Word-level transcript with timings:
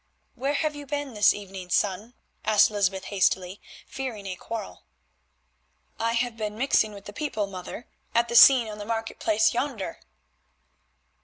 "Where 0.33 0.55
have 0.55 0.75
you 0.75 0.87
been 0.87 1.13
this 1.13 1.31
evening, 1.31 1.69
son?" 1.69 2.15
asked 2.43 2.71
Lysbeth 2.71 3.03
hastily, 3.13 3.61
fearing 3.85 4.25
a 4.25 4.35
quarrel. 4.35 4.81
"I 5.99 6.13
have 6.13 6.35
been 6.35 6.57
mixing 6.57 6.91
with 6.95 7.05
the 7.05 7.13
people, 7.13 7.45
mother, 7.45 7.85
at 8.15 8.27
the 8.27 8.35
scene 8.35 8.67
on 8.67 8.79
the 8.79 8.83
market 8.85 9.19
place 9.19 9.53
yonder." 9.53 9.99